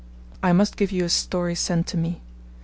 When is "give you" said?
0.77-1.05